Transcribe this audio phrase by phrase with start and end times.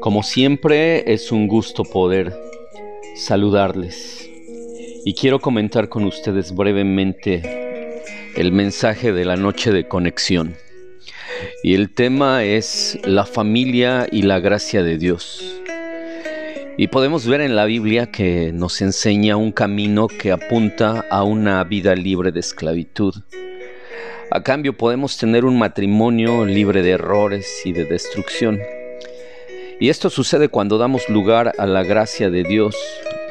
[0.00, 2.34] Como siempre es un gusto poder
[3.16, 4.30] saludarles
[5.04, 7.60] y quiero comentar con ustedes brevemente
[8.36, 10.54] el mensaje de la noche de conexión.
[11.62, 15.60] Y el tema es la familia y la gracia de Dios.
[16.76, 21.62] Y podemos ver en la Biblia que nos enseña un camino que apunta a una
[21.64, 23.14] vida libre de esclavitud.
[24.32, 28.60] A cambio podemos tener un matrimonio libre de errores y de destrucción.
[29.80, 32.76] Y esto sucede cuando damos lugar a la gracia de Dios,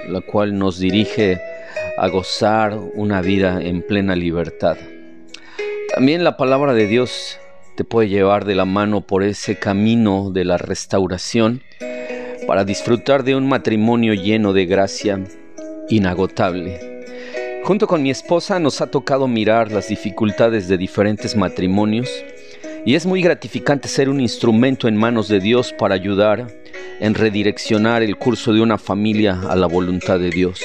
[0.10, 1.40] la cual nos dirige
[1.98, 4.76] a gozar una vida en plena libertad.
[5.96, 7.40] También la palabra de Dios
[7.78, 11.62] te puede llevar de la mano por ese camino de la restauración
[12.46, 15.24] para disfrutar de un matrimonio lleno de gracia
[15.88, 16.99] inagotable.
[17.64, 22.10] Junto con mi esposa nos ha tocado mirar las dificultades de diferentes matrimonios
[22.86, 26.48] y es muy gratificante ser un instrumento en manos de Dios para ayudar
[27.00, 30.62] en redireccionar el curso de una familia a la voluntad de Dios.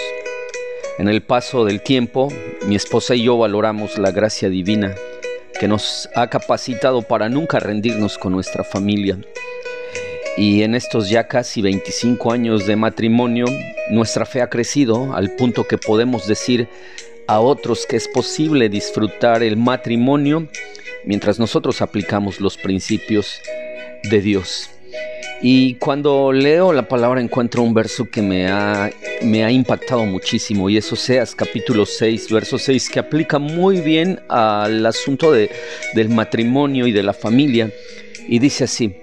[0.98, 2.28] En el paso del tiempo,
[2.66, 4.94] mi esposa y yo valoramos la gracia divina
[5.58, 9.18] que nos ha capacitado para nunca rendirnos con nuestra familia
[10.36, 13.46] y en estos ya casi 25 años de matrimonio,
[13.90, 16.68] nuestra fe ha crecido al punto que podemos decir
[17.26, 20.48] a otros que es posible disfrutar el matrimonio
[21.04, 23.40] mientras nosotros aplicamos los principios
[24.02, 24.70] de Dios.
[25.42, 28.90] Y cuando leo la palabra encuentro un verso que me ha,
[29.22, 34.20] me ha impactado muchísimo y eso seas capítulo 6, verso 6, que aplica muy bien
[34.28, 35.50] al asunto de,
[35.94, 37.70] del matrimonio y de la familia.
[38.28, 38.94] Y dice así,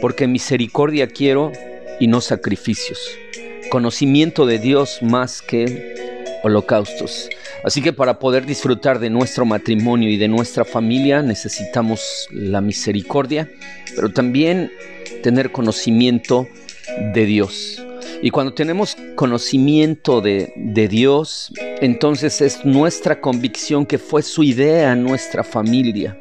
[0.00, 1.52] porque misericordia quiero
[2.00, 2.98] y no sacrificios,
[3.70, 5.94] conocimiento de Dios más que
[6.42, 7.28] holocaustos.
[7.64, 13.50] Así que para poder disfrutar de nuestro matrimonio y de nuestra familia necesitamos la misericordia,
[13.96, 14.70] pero también
[15.22, 16.46] tener conocimiento
[17.14, 17.82] de Dios.
[18.22, 24.94] Y cuando tenemos conocimiento de, de, Dios, entonces es nuestra convicción que fue su idea
[24.96, 26.20] nuestra familia.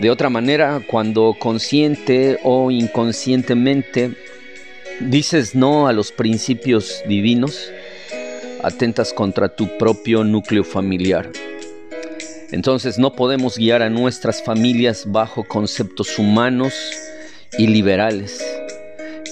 [0.00, 4.16] De otra manera, cuando consciente o inconscientemente
[4.98, 7.70] dices no a los principios divinos,
[8.62, 11.30] atentas contra tu propio núcleo familiar.
[12.50, 16.72] Entonces no podemos guiar a nuestras familias bajo conceptos humanos
[17.58, 18.42] y liberales,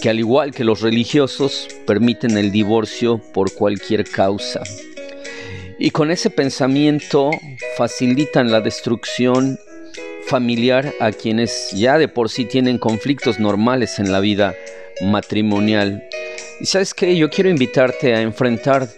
[0.03, 4.61] que al igual que los religiosos permiten el divorcio por cualquier causa.
[5.79, 7.31] Y con ese pensamiento
[7.79, 9.59] facilitan la destrucción
[10.29, 14.55] familiar a quienes ya de por sí tienen conflictos normales en la vida
[15.03, 16.07] matrimonial.
[16.61, 18.89] Y sabes que yo quiero invitarte a enfrentar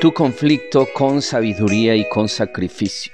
[0.00, 3.12] tu conflicto con sabiduría y con sacrificio.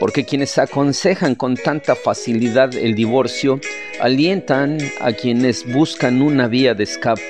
[0.00, 3.60] Porque quienes aconsejan con tanta facilidad el divorcio
[4.00, 7.22] alientan a quienes buscan una vía de escape.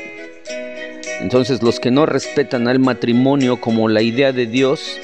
[1.20, 4.98] Entonces los que no respetan al matrimonio como la idea de Dios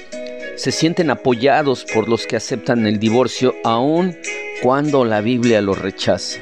[0.55, 4.16] se sienten apoyados por los que aceptan el divorcio aún
[4.62, 6.41] cuando la Biblia lo rechaza.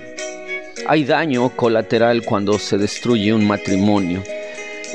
[0.87, 4.23] Hay daño colateral cuando se destruye un matrimonio.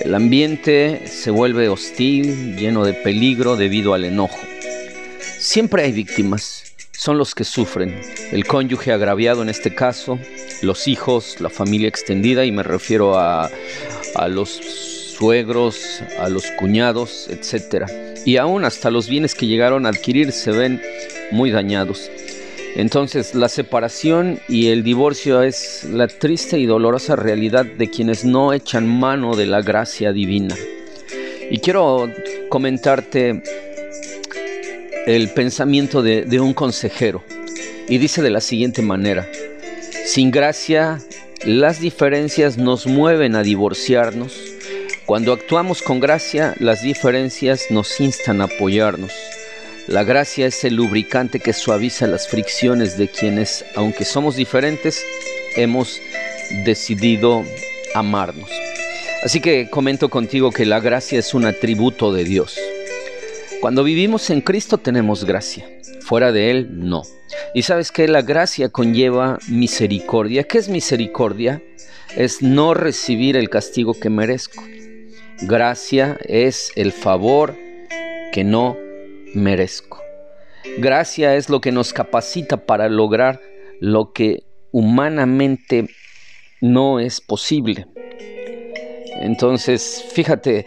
[0.01, 4.39] El ambiente se vuelve hostil, lleno de peligro debido al enojo.
[5.19, 7.99] Siempre hay víctimas, son los que sufren.
[8.31, 10.19] El cónyuge agraviado en este caso,
[10.61, 13.49] los hijos, la familia extendida, y me refiero a,
[14.15, 17.85] a los suegros, a los cuñados, etc.
[18.25, 20.81] Y aún hasta los bienes que llegaron a adquirir se ven
[21.31, 22.09] muy dañados.
[22.75, 28.53] Entonces, la separación y el divorcio es la triste y dolorosa realidad de quienes no
[28.53, 30.55] echan mano de la gracia divina.
[31.51, 32.09] Y quiero
[32.49, 33.41] comentarte
[35.07, 37.23] el pensamiento de, un consejero.
[37.87, 39.27] Y dice de la siguiente manera,
[40.05, 40.99] sin gracia,
[41.43, 44.39] las diferencias nos mueven a divorciarnos.
[45.07, 49.11] Cuando actuamos con gracia, las diferencias nos instan a apoyarnos.
[49.89, 55.03] La gracia es el lubricante que suaviza las fricciones de quienes, aunque somos diferentes,
[55.55, 55.99] hemos
[56.63, 57.43] decidido
[57.95, 58.51] amarnos.
[59.23, 62.55] Así que comento contigo que la gracia es un atributo de Dios.
[63.61, 65.67] Cuando vivimos en Cristo tenemos gracia,
[66.01, 67.01] fuera de Él no.
[67.55, 70.43] Y sabes que la gracia conlleva misericordia.
[70.43, 71.63] ¿Qué es misericordia?
[72.15, 74.63] Es no recibir el castigo que merezco.
[75.41, 77.55] Gracia es el favor
[78.31, 78.77] que no
[79.33, 80.01] merezco.
[80.77, 83.39] Gracia es lo que nos capacita para lograr
[83.79, 85.87] lo que humanamente
[86.61, 87.87] no es posible.
[89.21, 90.65] Entonces, fíjate,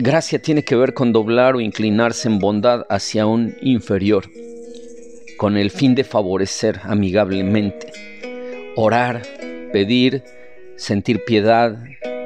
[0.00, 4.24] gracia tiene que ver con doblar o inclinarse en bondad hacia un inferior,
[5.36, 7.92] con el fin de favorecer amigablemente
[8.76, 9.22] orar,
[9.72, 10.22] pedir,
[10.76, 11.78] sentir piedad,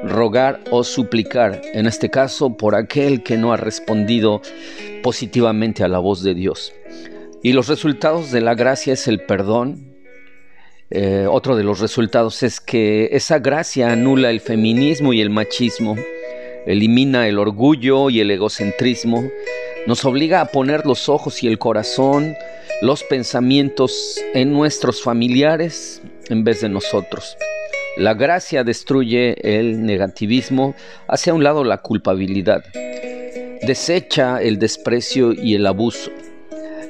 [0.03, 4.41] rogar o suplicar, en este caso por aquel que no ha respondido
[5.03, 6.73] positivamente a la voz de Dios.
[7.41, 9.95] Y los resultados de la gracia es el perdón.
[10.89, 15.95] Eh, otro de los resultados es que esa gracia anula el feminismo y el machismo,
[16.65, 19.23] elimina el orgullo y el egocentrismo,
[19.85, 22.35] nos obliga a poner los ojos y el corazón,
[22.81, 27.37] los pensamientos en nuestros familiares en vez de nosotros.
[27.99, 30.73] La gracia destruye el negativismo,
[31.09, 32.63] hacia un lado la culpabilidad,
[33.61, 36.09] desecha el desprecio y el abuso.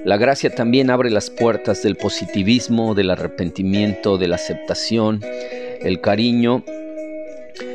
[0.05, 5.21] La gracia también abre las puertas del positivismo, del arrepentimiento, de la aceptación,
[5.81, 6.63] el cariño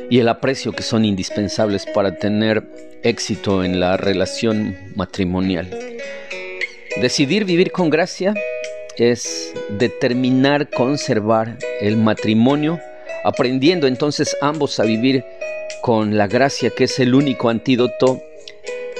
[0.09, 2.63] y el aprecio que son indispensables para tener
[3.03, 5.69] éxito en la relación matrimonial.
[7.01, 8.33] Decidir vivir con gracia
[8.95, 12.79] es determinar conservar el matrimonio,
[13.25, 15.25] aprendiendo entonces ambos a vivir
[15.81, 18.21] con la gracia que es el único antídoto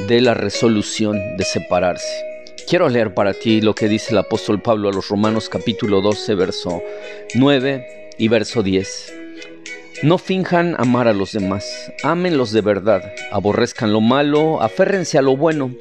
[0.07, 2.25] de la resolución de separarse.
[2.67, 6.33] Quiero leer para ti lo que dice el apóstol Pablo a los Romanos capítulo 12,
[6.33, 6.81] verso
[7.35, 9.13] 9 y verso 10.
[10.01, 15.37] No finjan amar a los demás, ámenlos de verdad, aborrezcan lo malo, aférrense a lo
[15.37, 15.71] bueno,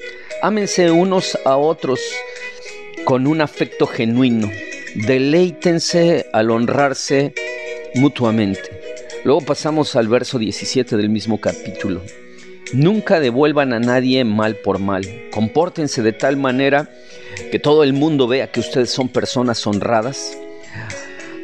[0.43, 2.00] ámense unos a otros
[3.05, 4.50] con un afecto genuino,
[4.94, 7.32] deleítense al honrarse
[7.94, 8.62] mutuamente.
[9.25, 12.02] Luego pasamos al verso 17 del mismo capítulo.
[12.73, 15.05] Nunca devuelvan a nadie mal por mal.
[15.31, 16.91] Compórtense de tal manera
[17.50, 20.37] que todo el mundo vea que ustedes son personas honradas.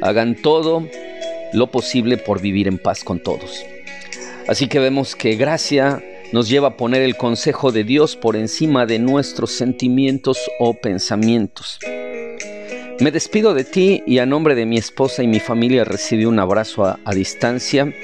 [0.02, 0.88] Hagan todo
[1.52, 3.64] lo posible por vivir en paz con todos.
[4.48, 6.02] Así que vemos que gracia
[6.32, 11.78] nos lleva a poner el consejo de Dios por encima de nuestros sentimientos o pensamientos.
[13.00, 16.38] Me despido de ti y a nombre de mi esposa y mi familia recibí un
[16.38, 17.94] abrazo a, distancia.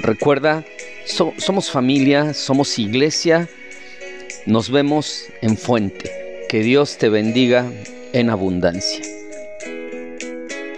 [0.00, 0.64] Recuerda,
[1.04, 3.50] somos familia, somos iglesia,
[4.46, 6.10] nos vemos en fuente.
[6.48, 7.70] Que Dios te bendiga
[8.14, 9.21] en abundancia.